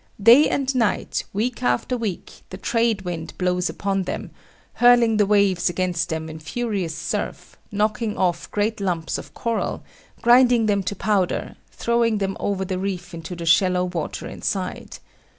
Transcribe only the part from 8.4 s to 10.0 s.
great lumps of coral,